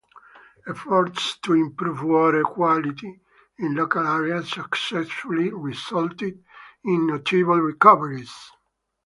Efforts 0.67 1.37
to 1.43 1.53
improve 1.53 2.01
water 2.01 2.41
quality 2.43 3.21
in 3.59 3.75
local 3.75 4.07
areas 4.07 4.49
successfully 4.51 5.53
resulted 5.53 6.43
in 6.83 7.05
notable 7.05 7.59
recoveries. 7.59 8.35